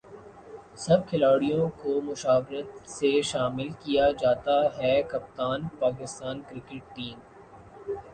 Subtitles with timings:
[0.75, 7.17] سب کھلاڑیوں کومشاورت سےشامل کیاجاتاہےکپتان پاکستان کرکٹ ٹیم